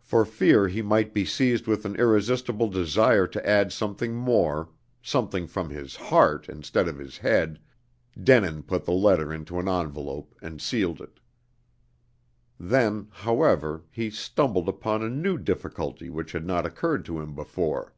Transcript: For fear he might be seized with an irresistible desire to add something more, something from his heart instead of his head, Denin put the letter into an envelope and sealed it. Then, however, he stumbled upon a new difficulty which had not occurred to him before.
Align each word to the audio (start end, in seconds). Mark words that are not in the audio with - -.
For 0.00 0.24
fear 0.24 0.68
he 0.68 0.80
might 0.80 1.12
be 1.12 1.26
seized 1.26 1.66
with 1.66 1.84
an 1.84 1.96
irresistible 1.96 2.70
desire 2.70 3.26
to 3.26 3.46
add 3.46 3.72
something 3.74 4.14
more, 4.16 4.70
something 5.02 5.46
from 5.46 5.68
his 5.68 5.96
heart 5.96 6.48
instead 6.48 6.88
of 6.88 6.96
his 6.98 7.18
head, 7.18 7.58
Denin 8.18 8.62
put 8.62 8.86
the 8.86 8.92
letter 8.92 9.30
into 9.34 9.58
an 9.58 9.68
envelope 9.68 10.34
and 10.40 10.62
sealed 10.62 11.02
it. 11.02 11.20
Then, 12.58 13.08
however, 13.12 13.84
he 13.90 14.08
stumbled 14.08 14.66
upon 14.66 15.02
a 15.02 15.10
new 15.10 15.36
difficulty 15.36 16.08
which 16.08 16.32
had 16.32 16.46
not 16.46 16.64
occurred 16.64 17.04
to 17.04 17.20
him 17.20 17.34
before. 17.34 17.92